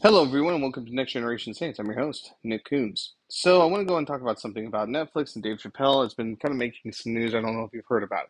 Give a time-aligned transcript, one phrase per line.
[0.00, 1.80] Hello, everyone, and welcome to Next Generation Saints.
[1.80, 3.08] I'm your host, Nick Kunze.
[3.28, 6.04] So, I want to go and talk about something about Netflix and Dave Chappelle.
[6.04, 7.34] It's been kind of making some news.
[7.34, 8.26] I don't know if you've heard about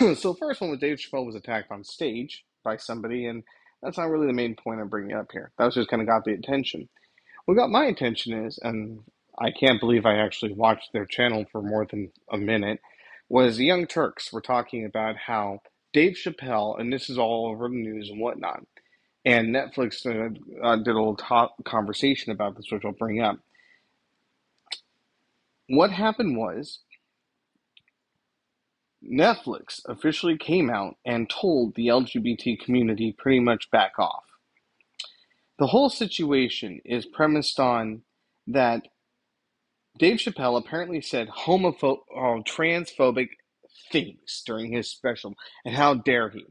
[0.00, 0.18] it.
[0.18, 3.44] so, first one was Dave Chappelle was attacked on stage by somebody, and
[3.80, 5.52] that's not really the main point I'm bringing up here.
[5.56, 6.88] That was just kind of got the attention.
[7.44, 9.04] What got my attention is, and
[9.38, 12.80] I can't believe I actually watched their channel for more than a minute,
[13.28, 15.60] was the Young Turks were talking about how
[15.92, 18.64] Dave Chappelle, and this is all over the news and whatnot
[19.24, 20.30] and Netflix uh,
[20.64, 21.18] uh, did a little
[21.64, 23.38] conversation about this, which I'll bring up.
[25.68, 26.80] What happened was
[29.04, 34.24] Netflix officially came out and told the LGBT community pretty much back off.
[35.58, 38.02] The whole situation is premised on
[38.46, 38.82] that
[39.98, 43.28] Dave Chappelle apparently said homophobic, uh, transphobic
[43.92, 46.46] things during his special, and how dare he?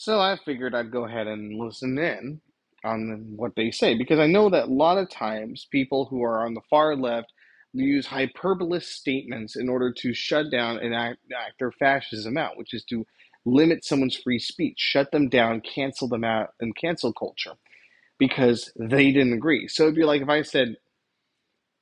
[0.00, 2.40] So I figured I'd go ahead and listen in
[2.82, 6.46] on what they say because I know that a lot of times people who are
[6.46, 7.30] on the far left
[7.74, 12.72] use hyperbolous statements in order to shut down and act, act their fascism out, which
[12.72, 13.06] is to
[13.44, 17.52] limit someone's free speech, shut them down, cancel them out, and cancel culture
[18.18, 19.68] because they didn't agree.
[19.68, 20.76] So it'd be like if I said,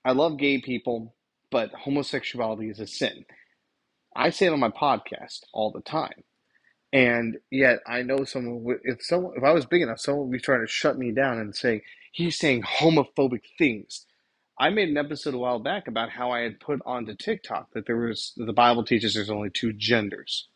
[0.05, 1.15] I love gay people,
[1.53, 3.27] but homosexuality is a sin.
[4.17, 6.25] I say it on my podcast all the time.
[6.93, 8.79] And yet, I know someone.
[8.83, 11.39] If someone, if I was big enough, someone would be trying to shut me down
[11.39, 14.07] and say he's saying homophobic things.
[14.59, 17.87] I made an episode a while back about how I had put onto TikTok that
[17.87, 20.49] there was the Bible teaches there's only two genders,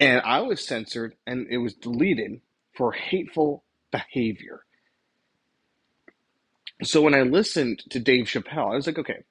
[0.00, 2.40] and I was censored and it was deleted
[2.74, 4.64] for hateful behavior.
[6.82, 9.24] So when I listened to Dave Chappelle, I was like, okay,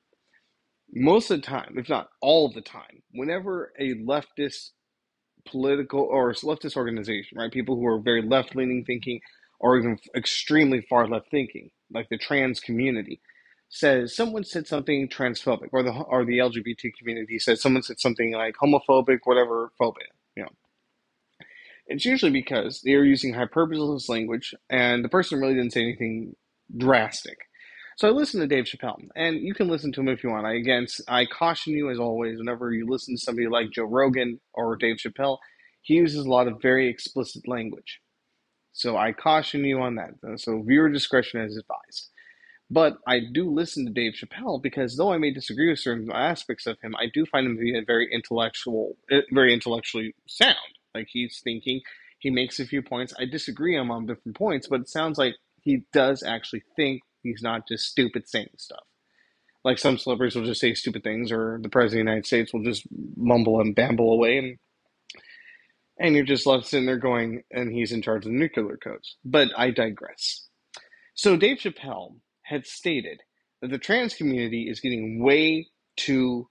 [0.93, 4.71] most of the time, if not all the time, whenever a leftist
[5.47, 7.51] political or leftist organization, right?
[7.51, 9.21] People who are very left leaning thinking
[9.59, 13.19] or even extremely far left thinking, like the trans community,
[13.69, 18.33] says someone said something transphobic, or the or the LGBT community says someone said something
[18.33, 20.49] like homophobic, whatever phobia, you know.
[21.87, 26.35] It's usually because they are using hyperbolous language, and the person really didn't say anything
[26.75, 27.46] drastic.
[27.97, 30.45] So I listened to Dave Chappelle, and you can listen to him if you want.
[30.45, 32.37] I again, I caution you as always.
[32.37, 35.39] Whenever you listen to somebody like Joe Rogan or Dave Chappelle,
[35.81, 37.99] he uses a lot of very explicit language.
[38.71, 40.11] So I caution you on that.
[40.39, 42.11] So viewer discretion is advised.
[42.69, 46.67] But I do listen to Dave Chappelle because though I may disagree with certain aspects
[46.67, 50.57] of him, I do find him to be very intellectual, eh, very intellectually sound.
[50.93, 51.81] Like he's thinking,
[52.19, 53.15] he makes a few points.
[53.17, 57.43] I disagree him on different points, but it sounds like he does actually think He's
[57.43, 58.83] not just stupid saying stuff.
[59.63, 62.53] Like some celebrities will just say stupid things, or the president of the United States
[62.53, 64.57] will just mumble and bamble away, and
[65.99, 69.17] and you're just left sitting there going, and he's in charge of the nuclear codes.
[69.25, 70.47] But I digress.
[71.15, 73.21] So Dave Chappelle had stated
[73.61, 76.47] that the trans community is getting way too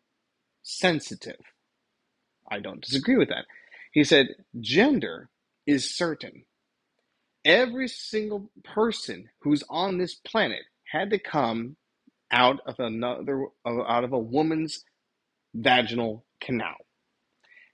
[0.63, 1.41] sensitive.
[2.51, 3.47] I don't disagree with that.
[3.93, 5.31] He said gender
[5.67, 6.45] is certain
[7.47, 10.63] every single person who's on this planet
[10.93, 11.77] had to come
[12.33, 14.85] out of another out of a woman's
[15.55, 16.77] vaginal canal.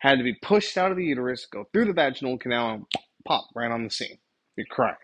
[0.00, 2.87] Had to be pushed out of the uterus go through the vaginal canal and
[3.27, 4.19] pop right on the scene.
[4.56, 4.94] You're cry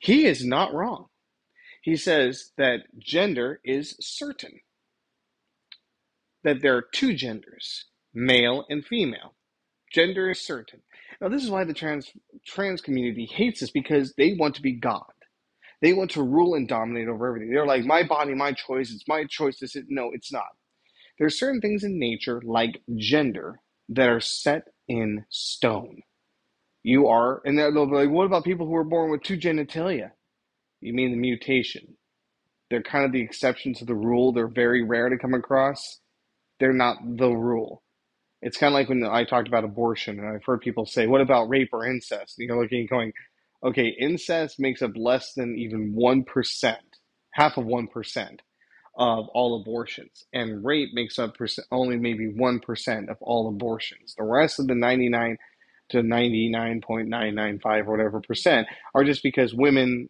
[0.00, 1.06] he is not wrong.
[1.82, 4.60] He says that gender is certain.
[6.44, 9.34] That there are two genders male and female.
[9.92, 10.82] Gender is certain
[11.20, 12.10] now, this is why the trans
[12.46, 15.04] trans community hates this because they want to be God.
[15.80, 17.50] They want to rule and dominate over everything.
[17.50, 18.92] They're like, my body, my choice.
[18.92, 19.58] It's my choice.
[19.58, 20.46] This is no, it's not.
[21.18, 26.02] There are certain things in nature, like gender, that are set in stone.
[26.84, 30.10] You are, and they'll be like, what about people who are born with two genitalia?
[30.80, 31.96] You mean the mutation?
[32.70, 34.32] They're kind of the exception to the rule.
[34.32, 36.00] They're very rare to come across.
[36.58, 37.82] They're not the rule.
[38.42, 41.20] It's kind of like when I talked about abortion, and I've heard people say, "What
[41.20, 43.12] about rape or incest?" And you're looking, going,
[43.64, 46.98] "Okay, incest makes up less than even one percent,
[47.32, 48.42] half of one percent
[48.96, 51.36] of all abortions, and rape makes up
[51.70, 54.14] only maybe one percent of all abortions.
[54.16, 55.38] The rest of the ninety nine
[55.90, 60.08] to ninety nine point nine nine five or whatever percent are just because women,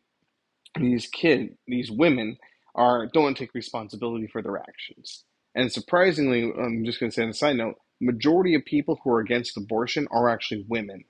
[0.80, 2.38] these kid, these women
[2.74, 5.24] are don't take responsibility for their actions."
[5.54, 9.10] And surprisingly, I'm just going to say on a side note, majority of people who
[9.12, 11.04] are against abortion are actually women.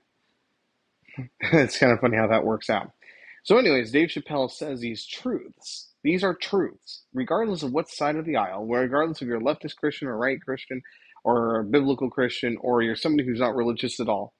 [1.41, 2.91] it's kind of funny how that works out.
[3.43, 5.89] So, anyways, Dave Chappelle says these truths.
[6.03, 10.07] These are truths, regardless of what side of the aisle, regardless if you're leftist Christian
[10.07, 10.81] or right Christian
[11.23, 14.33] or a biblical Christian or you're somebody who's not religious at all.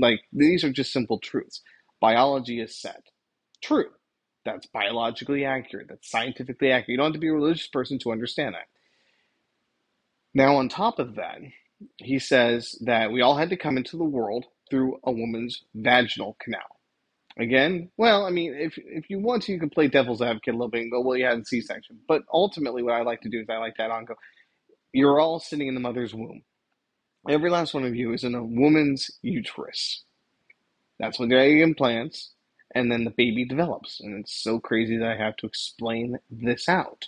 [0.00, 1.62] like, these are just simple truths.
[2.00, 3.02] Biology is set.
[3.62, 3.90] True.
[4.44, 6.90] that's biologically accurate, that's scientifically accurate.
[6.90, 8.68] You don't have to be a religious person to understand that.
[10.34, 11.38] Now, on top of that,
[11.96, 16.36] he says that we all had to come into the world through a woman's vaginal
[16.40, 16.60] canal.
[17.38, 20.56] Again, well, I mean, if if you want to, you can play devil's advocate a
[20.56, 22.00] little bit and go, well, you had a C-section.
[22.08, 24.16] But ultimately, what I like to do is I like add on go,
[24.92, 26.42] you're all sitting in the mother's womb.
[27.28, 30.02] Every last one of you is in a woman's uterus.
[30.98, 32.32] That's when the egg implants,
[32.74, 34.00] and then the baby develops.
[34.00, 37.06] And it's so crazy that I have to explain this out.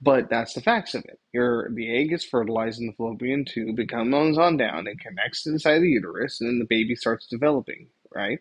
[0.00, 1.18] But that's the facts of it.
[1.32, 5.42] Your the egg is fertilized in the fallopian tube, it comes on down, it connects
[5.42, 8.38] to the side of the uterus, and then the baby starts developing, right?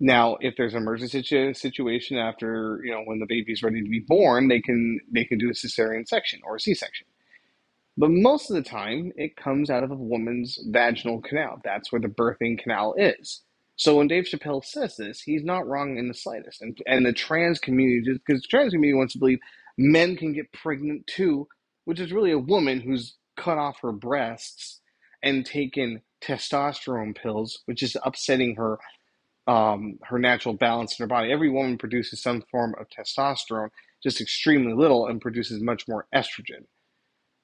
[0.00, 1.22] Now, if there's an emergency
[1.54, 5.38] situation after, you know, when the baby's ready to be born, they can they can
[5.38, 7.06] do a cesarean section or a C-section.
[7.96, 11.60] But most of the time, it comes out of a woman's vaginal canal.
[11.64, 13.42] That's where the birthing canal is.
[13.78, 16.62] So when Dave Chappelle says this, he's not wrong in the slightest.
[16.62, 19.40] And and the trans community, because trans community wants to believe
[19.78, 21.48] men can get pregnant too,
[21.86, 24.82] which is really a woman who's cut off her breasts
[25.22, 28.78] and taken testosterone pills, which is upsetting her
[29.48, 31.32] um, her natural balance in her body.
[31.32, 33.70] Every woman produces some form of testosterone,
[34.02, 36.66] just extremely little, and produces much more estrogen.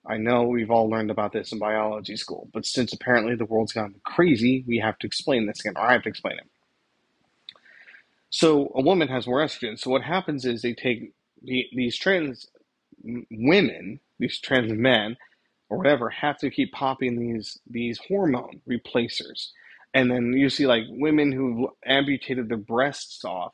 [0.06, 3.72] I know we've all learned about this in biology school, but since apparently the world's
[3.72, 6.48] gone crazy, we have to explain this again, or I have to explain it.
[8.30, 9.78] So a woman has more estrogen.
[9.78, 11.12] So what happens is they take
[11.42, 12.46] the, these trans
[13.30, 15.16] women, these trans men,
[15.70, 19.52] or whatever, have to keep popping these these hormone replacers
[19.94, 23.52] and then you see like women who amputated their breasts off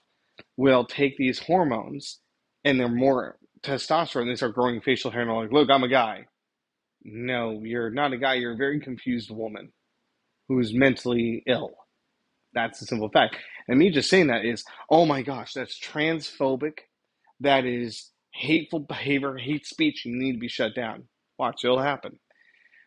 [0.56, 2.19] will take these hormones
[2.64, 4.23] and they're more testosterone.
[4.23, 6.26] And they start growing facial hair and they're like, look, I'm a guy.
[7.02, 8.35] No, you're not a guy.
[8.35, 9.73] You're a very confused woman
[10.49, 11.73] who's mentally ill.
[12.52, 13.37] That's a simple fact.
[13.69, 16.79] And me just saying that is, oh my gosh, that's transphobic.
[17.41, 20.05] That is hateful behavior, hate speech.
[20.05, 21.05] You need to be shut down.
[21.38, 22.19] Watch, it'll happen.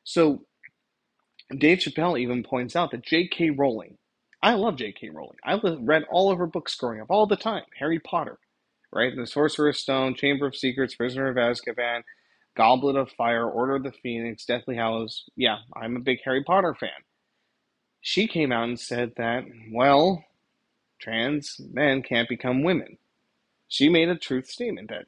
[0.04, 0.46] So
[1.58, 3.52] Dave Chappelle even points out that J.K.
[3.52, 3.98] Rowling,
[4.42, 5.10] I love J.K.
[5.10, 5.38] Rowling.
[5.44, 7.64] I read all of her books growing up, all the time.
[7.80, 8.38] Harry Potter,
[8.92, 9.14] right?
[9.16, 12.02] The Sorcerer's Stone, Chamber of Secrets, Prisoner of Azkaban,
[12.56, 15.26] Goblet of Fire, Order of the Phoenix, Deathly Hallows.
[15.36, 16.90] Yeah, I'm a big Harry Potter fan.
[18.02, 20.26] She came out and said that, well,
[21.00, 22.98] trans men can't become women.
[23.68, 25.06] She made a truth statement that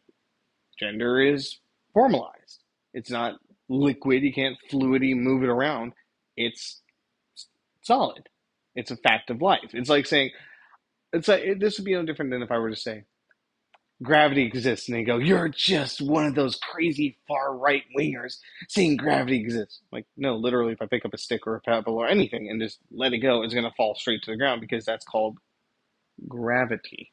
[0.79, 1.59] gender is
[1.93, 2.63] formalized.
[2.93, 3.35] It's not
[3.69, 4.23] liquid.
[4.23, 5.93] You can't fluidly move it around
[6.37, 6.81] it's
[7.81, 8.29] solid.
[8.75, 9.69] It's a fact of life.
[9.73, 10.31] It's like saying,
[11.13, 13.03] it's like this would be no different than if I were to say,
[14.03, 18.39] gravity exists, and they go, "You're just one of those crazy far right wingers
[18.69, 21.95] saying gravity exists." Like, no, literally, if I pick up a stick or a pebble
[21.97, 24.61] or anything and just let it go, it's going to fall straight to the ground
[24.61, 25.37] because that's called
[26.27, 27.11] gravity.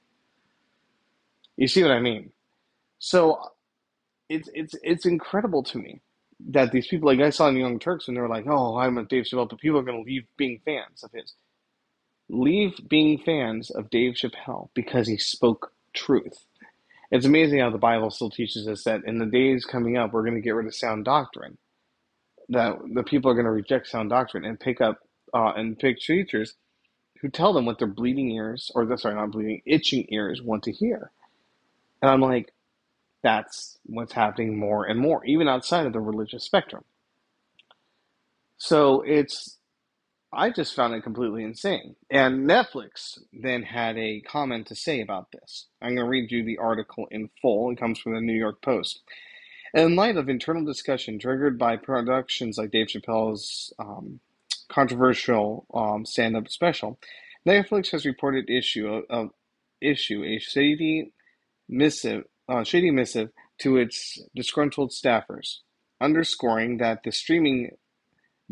[1.56, 2.32] You see what I mean?
[2.98, 3.40] So
[4.28, 6.00] it's it's it's incredible to me
[6.50, 8.98] that these people, like I saw in Young Turks, and they were like, "Oh, I'm
[8.98, 11.34] a Dave Chappelle," but people are going to leave being fans of his.
[12.28, 16.46] Leave being fans of Dave Chappelle because he spoke truth.
[17.12, 20.22] It's amazing how the Bible still teaches us that in the days coming up, we're
[20.24, 21.58] going to get rid of sound doctrine.
[22.48, 24.98] That the people are going to reject sound doctrine and pick up
[25.34, 26.54] uh, and pick teachers
[27.20, 30.72] who tell them what their bleeding ears, or sorry, not bleeding, itching ears want to
[30.72, 31.10] hear.
[32.00, 32.52] And I'm like,
[33.22, 36.82] that's what's happening more and more, even outside of the religious spectrum.
[38.56, 39.58] So it's,
[40.32, 41.96] I just found it completely insane.
[42.10, 45.66] And Netflix then had a comment to say about this.
[45.82, 47.70] I'm going to read you the article in full.
[47.70, 49.02] It comes from the New York Post.
[49.74, 54.20] In light of internal discussion triggered by productions like Dave Chappelle's um,
[54.68, 56.98] controversial um, stand-up special,
[57.46, 59.30] Netflix has reported issue of
[59.80, 61.12] issue a shady
[61.68, 65.58] missive uh, shady missive to its disgruntled staffers,
[66.00, 67.70] underscoring that the streaming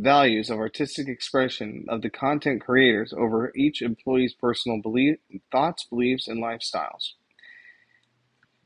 [0.00, 5.18] values of artistic expression of the content creators over each employee's personal belief,
[5.52, 7.12] thoughts, beliefs, and lifestyles.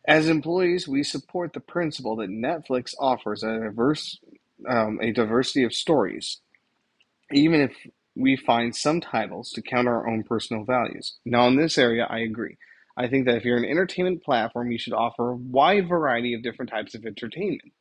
[0.07, 4.19] As employees, we support the principle that Netflix offers a diverse,
[4.69, 6.41] um, a diversity of stories,
[7.33, 7.73] even if
[8.15, 11.17] we find some titles to counter our own personal values.
[11.25, 12.59] Now, in this area, I agree.
[12.97, 16.43] I think that if you're an entertainment platform, you should offer a wide variety of
[16.43, 17.73] different types of entertainment.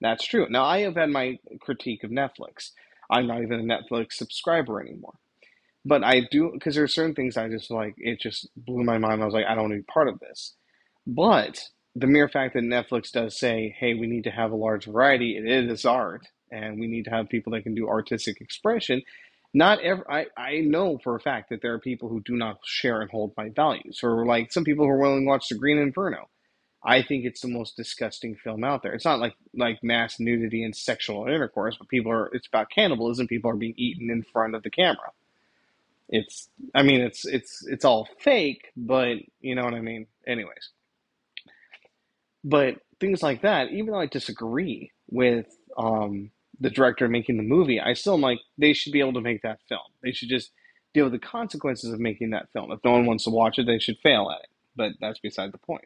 [0.00, 0.46] That's true.
[0.48, 2.70] Now, I have had my critique of Netflix.
[3.10, 5.14] I'm not even a Netflix subscriber anymore.
[5.84, 8.98] But I do, because there are certain things I just like, it just blew my
[8.98, 9.22] mind.
[9.22, 10.54] I was like, I don't want to be part of this.
[11.06, 11.60] But
[11.94, 15.36] the mere fact that Netflix does say, hey, we need to have a large variety,
[15.36, 19.02] it is art, and we need to have people that can do artistic expression,
[19.52, 22.58] not ever I, I know for a fact that there are people who do not
[22.64, 25.56] share and hold my values or like some people who are willing to watch the
[25.56, 26.28] green inferno
[26.84, 30.62] i think it's the most disgusting film out there it's not like like mass nudity
[30.64, 34.54] and sexual intercourse but people are it's about cannibalism people are being eaten in front
[34.54, 35.10] of the camera
[36.08, 40.70] it's i mean it's it's it's all fake but you know what i mean anyways
[42.44, 47.80] but things like that even though i disagree with um the director making the movie,
[47.80, 49.82] I still am like they should be able to make that film.
[50.02, 50.50] They should just
[50.92, 52.70] deal with the consequences of making that film.
[52.72, 54.48] If no one wants to watch it, they should fail at it.
[54.76, 55.84] But that's beside the point.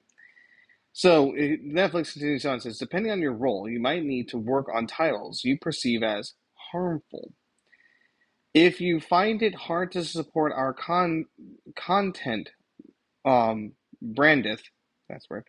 [0.92, 4.66] So Netflix continues on and says, depending on your role, you might need to work
[4.74, 6.34] on titles you perceive as
[6.72, 7.32] harmful.
[8.54, 11.26] If you find it hard to support our con-
[11.76, 12.50] content,
[13.24, 14.62] um, brandeth,
[15.08, 15.44] that's word,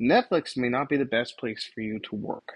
[0.00, 2.54] Netflix may not be the best place for you to work.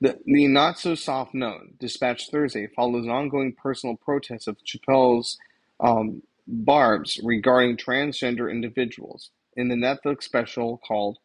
[0.00, 5.38] The, the not so soft note, dispatched Thursday, follows an ongoing personal protest of Chappelle's
[5.80, 11.18] um, barbs regarding transgender individuals in the Netflix special called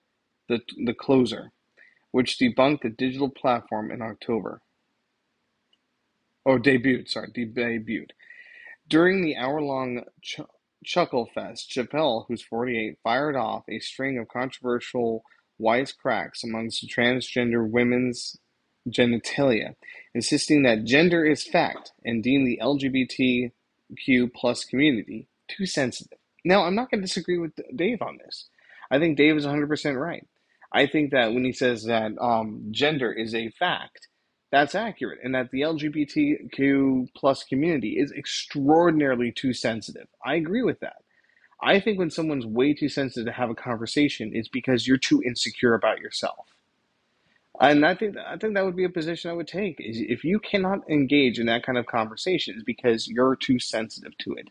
[0.50, 1.52] the, the Closer,
[2.12, 4.62] which debunked the digital platform in October.
[6.46, 8.12] Oh, debuted, sorry, debuted.
[8.90, 10.42] During the hour long ch-
[10.86, 15.24] Chuckle Fest, Chappelle, who's 48, fired off a string of controversial
[15.62, 18.38] wisecracks amongst transgender women's
[18.90, 19.76] genitalia,
[20.16, 26.19] insisting that gender is fact and deem the LGBTQ plus community too sensitive.
[26.46, 28.50] Now, I'm not going to disagree with Dave on this.
[28.92, 30.26] I think Dave is 100% right.
[30.72, 34.08] I think that when he says that um, gender is a fact,
[34.52, 40.08] that's accurate, and that the LGBTQ plus community is extraordinarily too sensitive.
[40.26, 40.98] I agree with that.
[41.62, 45.22] I think when someone's way too sensitive to have a conversation, it's because you're too
[45.24, 46.48] insecure about yourself.
[47.60, 49.76] And I think I think that would be a position I would take.
[49.80, 54.18] Is if you cannot engage in that kind of conversation, is because you're too sensitive
[54.20, 54.50] to it,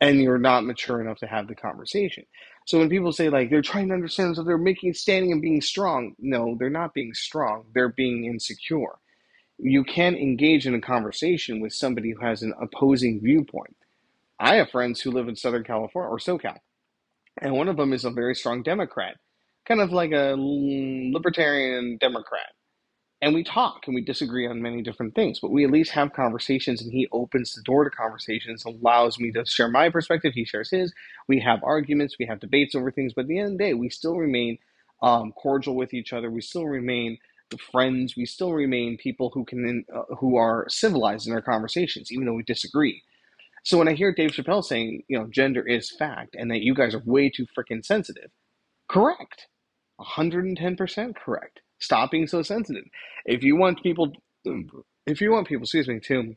[0.00, 2.24] and you're not mature enough to have the conversation.
[2.66, 5.60] So when people say like they're trying to understand, so they're making standing and being
[5.60, 7.64] strong, no, they're not being strong.
[7.74, 8.98] They're being insecure.
[9.58, 13.76] You can't engage in a conversation with somebody who has an opposing viewpoint.
[14.38, 16.58] I have friends who live in Southern California or SoCal,
[17.42, 19.16] and one of them is a very strong Democrat
[19.68, 22.50] kind of like a libertarian Democrat.
[23.20, 26.12] And we talk and we disagree on many different things, but we at least have
[26.12, 30.44] conversations and he opens the door to conversations, allows me to share my perspective, he
[30.44, 30.92] shares his.
[31.26, 33.74] We have arguments, we have debates over things, but at the end of the day,
[33.74, 34.58] we still remain
[35.02, 36.30] um, cordial with each other.
[36.30, 37.18] We still remain
[37.72, 38.14] friends.
[38.16, 42.34] We still remain people who can uh, who are civilized in our conversations, even though
[42.34, 43.02] we disagree.
[43.64, 46.74] So when I hear Dave Chappelle saying, you know, gender is fact and that you
[46.74, 48.30] guys are way too freaking sensitive,
[48.88, 49.46] correct.
[50.00, 51.60] 110% correct.
[51.78, 52.84] Stop being so sensitive.
[53.24, 54.12] If you want people,
[55.06, 56.36] if you want people, excuse me, to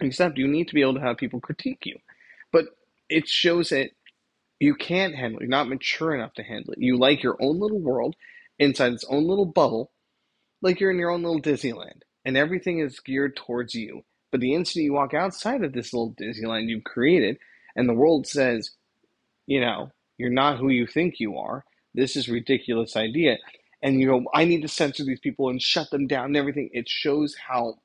[0.00, 1.98] accept, you need to be able to have people critique you.
[2.52, 2.66] But
[3.08, 3.90] it shows that
[4.60, 5.42] you can't handle it.
[5.42, 6.80] You're not mature enough to handle it.
[6.80, 8.16] You like your own little world
[8.58, 9.90] inside its own little bubble,
[10.62, 14.04] like you're in your own little Disneyland, and everything is geared towards you.
[14.30, 17.38] But the instant you walk outside of this little Disneyland you've created,
[17.76, 18.70] and the world says,
[19.46, 23.38] you know, you're not who you think you are, this is ridiculous idea
[23.84, 26.70] and you know i need to censor these people and shut them down and everything.
[26.74, 27.76] It shows how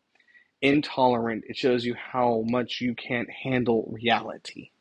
[0.64, 4.72] intolerant it shows you how much you can't handle reality.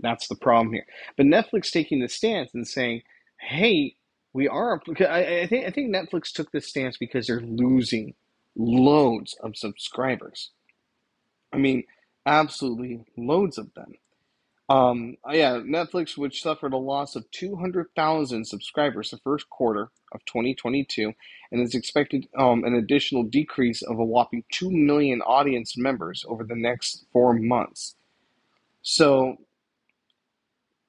[0.00, 0.86] That's the problem here.
[1.16, 3.02] But netflix taking the stance and saying
[3.40, 3.96] hey
[4.34, 8.14] we are I, think i think netflix took this stance because they're losing
[8.56, 10.50] loads of subscribers.
[11.52, 11.84] I mean
[12.26, 13.94] absolutely loads of them
[14.68, 20.24] um, uh, yeah, Netflix, which suffered a loss of 200,000 subscribers the first quarter of
[20.24, 21.12] 2022,
[21.52, 26.44] and is expected um, an additional decrease of a whopping 2 million audience members over
[26.44, 27.96] the next four months.
[28.80, 29.36] So,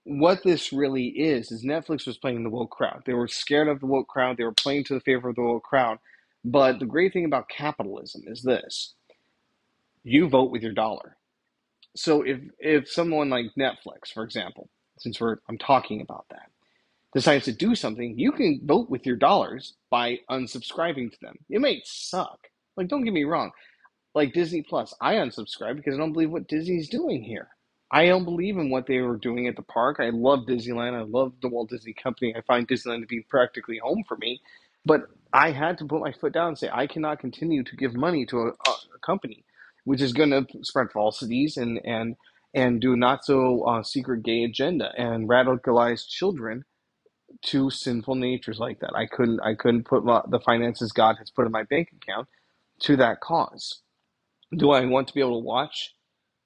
[0.06, 3.04] what this really is, is Netflix was playing the woke crowd.
[3.06, 5.42] They were scared of the woke crowd, they were playing to the favor of the
[5.42, 6.00] woke crowd.
[6.46, 8.94] But the great thing about capitalism is this
[10.04, 11.18] you vote with your dollar
[11.96, 16.52] so if if someone like Netflix, for example, since we're I'm talking about that,
[17.14, 21.36] decides to do something, you can vote with your dollars by unsubscribing to them.
[21.50, 22.40] It may suck.
[22.78, 23.52] Like don't get me wrong.
[24.16, 27.50] Like Disney Plus, I unsubscribe because I don't believe what Disney's doing here.
[27.92, 29.98] I don't believe in what they were doing at the park.
[30.00, 30.96] I love Disneyland.
[30.96, 32.36] I love the Walt Disney Company.
[32.36, 34.42] I find Disneyland to be practically home for me.
[34.86, 37.96] But I had to put my foot down and say I cannot continue to give
[37.96, 39.46] money to a, a company
[39.86, 42.18] which is going to spread falsities and and
[42.54, 46.66] and do not so uh, secret gay agenda and radicalize children
[47.44, 48.96] to sinful natures like that.
[48.96, 52.28] I couldn't I couldn't put my, the finances God has put in my bank account
[52.82, 53.82] to that cause.
[54.56, 55.96] Do I want to be able to watch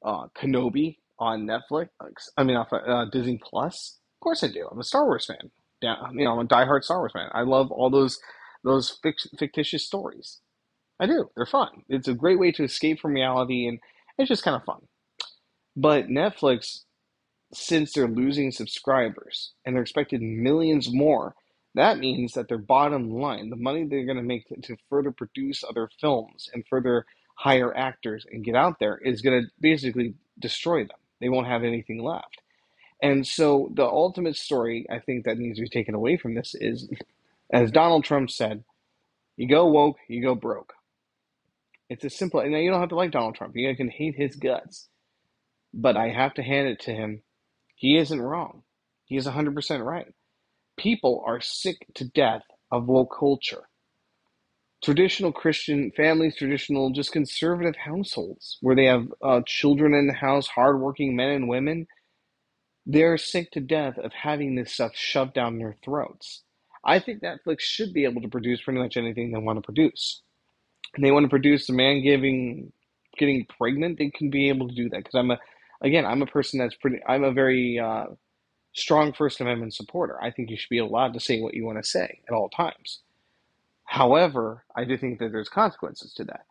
[0.03, 1.89] uh, Kenobi on Netflix?
[2.37, 3.99] I mean, off uh, Disney Plus.
[4.17, 4.67] Of course I do.
[4.71, 5.51] I'm a Star Wars fan.
[5.81, 7.29] Yeah, you know, I'm a diehard Star Wars fan.
[7.33, 8.19] I love all those
[8.63, 8.99] those
[9.37, 10.39] fictitious stories.
[10.99, 11.29] I do.
[11.35, 11.83] They're fun.
[11.87, 13.79] It's a great way to escape from reality, and
[14.17, 14.81] it's just kind of fun.
[15.75, 16.81] But Netflix,
[17.53, 21.35] since they're losing subscribers and they're expected millions more,
[21.75, 25.63] that means that their bottom line, the money they're going to make to, further produce
[25.63, 30.79] other films and further hire actors and get out there, is going to basically destroy
[30.81, 30.97] them.
[31.21, 32.41] They won't have anything left.
[33.01, 36.55] And so the ultimate story I think that needs to be taken away from this
[36.59, 36.89] is,
[37.51, 38.63] as Donald Trump said,
[39.37, 40.73] you go woke, you go broke.
[41.89, 42.39] It's as simple.
[42.39, 43.53] And you don't have to like Donald Trump.
[43.55, 44.87] You can hate his guts,
[45.73, 47.23] but I have to hand it to him.
[47.75, 48.63] He isn't wrong.
[49.05, 50.05] He is 100% right.
[50.77, 53.63] People are sick to death of woke culture.
[54.83, 60.47] Traditional Christian families, traditional, just conservative households where they have uh, children in the house,
[60.47, 61.87] hardworking men and women,
[62.85, 66.43] they're sick to death of having this stuff shoved down their throats.
[66.85, 70.21] I think Netflix should be able to produce pretty much anything they want to produce
[70.95, 72.71] and they want to produce a man giving
[73.17, 74.97] getting pregnant, they can be able to do that.
[74.97, 75.39] Because I'm a,
[75.81, 76.99] again, I'm a person that's pretty.
[77.07, 78.05] I'm a very uh,
[78.73, 80.21] strong First Amendment supporter.
[80.21, 82.49] I think you should be allowed to say what you want to say at all
[82.49, 83.01] times.
[83.85, 86.41] However, I do think that there's consequences to that.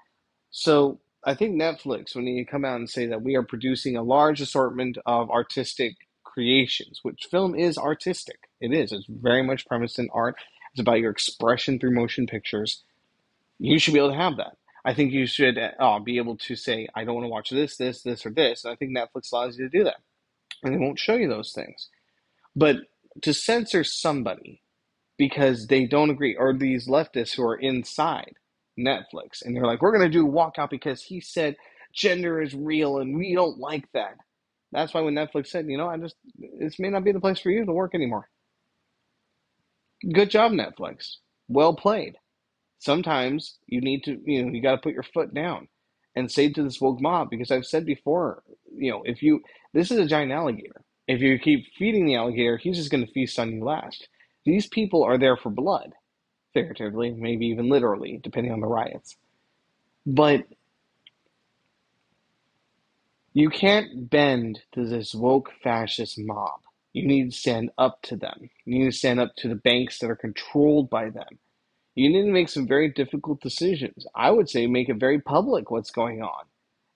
[0.51, 4.03] So I think Netflix, when you come out and say that we are producing a
[4.03, 5.95] large assortment of artistic
[6.25, 8.93] creations, which film is artistic, it is.
[8.93, 10.37] It's very much premised in art.
[10.73, 12.83] It's about your expression through motion pictures
[13.59, 14.57] you should be able to have that.
[14.85, 17.77] I think you should uh, be able to say, I don't want to watch this,
[17.77, 18.65] this, this, or this.
[18.65, 19.97] And I think Netflix allows you to do that.
[20.63, 21.89] And they won't show you those things.
[22.57, 22.77] But
[23.23, 24.63] to censor somebody
[25.19, 28.35] because they don't agree, or these leftists who are inside
[28.79, 31.57] Netflix, and they're like, we're going to do a walkout because he said
[31.93, 34.15] gender is real and we don't like that.
[34.73, 36.15] That's why when Netflix said, you know, I just,
[36.61, 38.29] this may not be the place for you to work anymore.
[40.13, 41.17] Good job, Netflix.
[41.49, 42.17] Well played
[42.79, 45.69] sometimes you need to, you know, you got to put your foot down
[46.15, 48.43] and say to this woke mob, because I've said before,
[48.77, 50.83] you know, if you, this is a giant alligator.
[51.07, 54.09] If you keep feeding the alligator, he's just going to feast on you last.
[54.45, 55.93] These people are there for blood,
[56.53, 59.17] figuratively, maybe even literally, depending on the riots.
[60.07, 60.45] But
[63.33, 66.61] you can't bend to this woke fascist mob.
[66.93, 68.51] You need to stand up to them.
[68.65, 71.39] You need to stand up to the banks that are controlled by them
[71.99, 74.07] you need to make some very difficult decisions.
[74.15, 76.45] I would say make it very public what's going on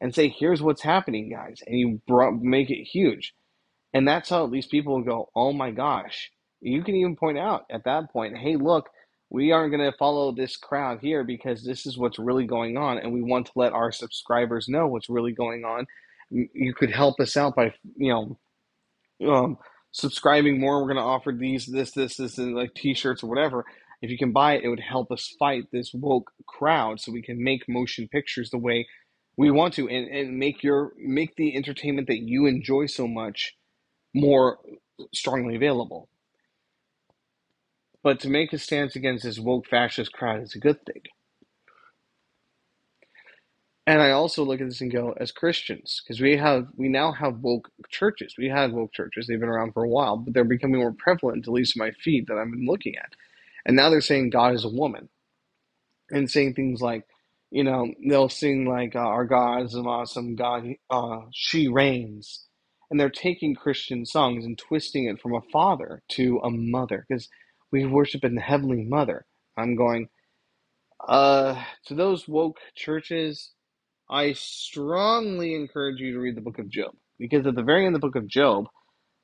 [0.01, 1.61] and say, here's what's happening, guys.
[1.67, 2.01] And you
[2.41, 3.35] make it huge.
[3.93, 6.31] And that's how at least people will go, oh my gosh.
[6.61, 8.91] You can even point out at that point, hey, look,
[9.29, 12.99] we aren't going to follow this crowd here because this is what's really going on.
[12.99, 15.85] And we want to let our subscribers know what's really going on.
[16.31, 18.37] You could help us out by, you
[19.21, 19.59] know, um,
[19.91, 20.81] subscribing more.
[20.81, 23.65] We're going to offer these, this, this, this, and like t shirts or whatever
[24.03, 27.23] if you can buy it, it would help us fight this woke crowd so we
[27.23, 28.87] can make motion pictures the way
[29.37, 33.57] we want to and, and make your make the entertainment that you enjoy so much
[34.15, 34.59] more
[35.15, 36.09] strongly available.
[38.03, 41.03] But to make a stance against this woke fascist crowd is a good thing.
[43.87, 47.13] And I also look at this and go, as Christians, because we have we now
[47.13, 48.35] have woke churches.
[48.39, 51.47] We had woke churches; they've been around for a while, but they're becoming more prevalent,
[51.47, 53.13] at least in my feed that I've been looking at.
[53.67, 55.09] And now they're saying God is a woman
[56.11, 57.07] and saying things like,
[57.51, 62.47] you know, they'll sing like, uh, Our God is an awesome God, uh, she reigns.
[62.91, 67.29] And they're taking Christian songs and twisting it from a father to a mother because
[67.71, 69.25] we worship in the Heavenly Mother.
[69.57, 70.09] I'm going,
[71.07, 73.53] uh, to those woke churches,
[74.11, 77.95] I strongly encourage you to read the book of Job because at the very end
[77.95, 78.67] of the book of Job,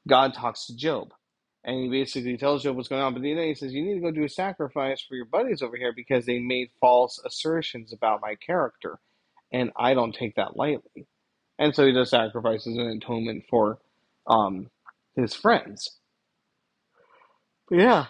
[0.08, 1.12] God talks to Job
[1.68, 3.12] and he basically tells Job what's going on.
[3.12, 5.76] But then he says, You need to go do a sacrifice for your buddies over
[5.76, 8.98] here because they made false assertions about my character.
[9.52, 11.06] And I don't take that lightly.
[11.58, 13.80] And so he does sacrifices and atonement for
[14.26, 14.70] um,
[15.14, 15.98] his friends.
[17.68, 18.06] But yeah,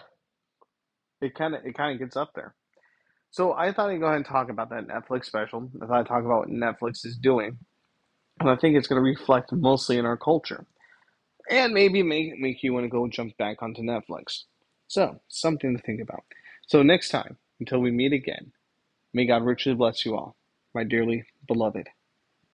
[1.21, 2.55] it kind of it kind of gets up there.
[3.31, 5.69] So I thought I'd go ahead and talk about that Netflix special.
[5.83, 7.57] I thought I'd talk about what Netflix is doing.
[8.39, 10.65] And I think it's going to reflect mostly in our culture
[11.49, 14.43] and maybe make make you want to go jump back onto Netflix.
[14.87, 16.23] So, something to think about.
[16.67, 18.51] So, next time, until we meet again,
[19.13, 20.35] may God richly bless you all,
[20.73, 21.89] my dearly beloved.